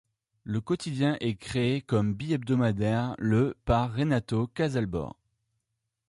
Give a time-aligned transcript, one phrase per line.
[0.45, 5.15] Le quotidien est créé comme bihebdomadaire le par Renato Casalbore.